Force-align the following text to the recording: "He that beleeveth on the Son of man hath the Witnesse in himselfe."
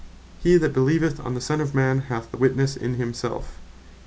"He 0.41 0.57
that 0.57 0.73
beleeveth 0.73 1.19
on 1.23 1.35
the 1.35 1.41
Son 1.41 1.61
of 1.61 1.75
man 1.75 1.99
hath 2.09 2.31
the 2.31 2.37
Witnesse 2.37 2.75
in 2.75 2.95
himselfe." 2.95 3.59